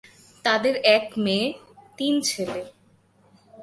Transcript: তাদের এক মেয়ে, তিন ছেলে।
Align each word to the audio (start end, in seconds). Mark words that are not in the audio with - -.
তাদের 0.45 0.75
এক 0.75 1.05
মেয়ে, 1.17 1.53
তিন 1.97 2.13
ছেলে। 2.21 2.61